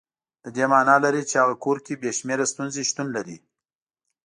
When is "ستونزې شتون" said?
2.51-3.07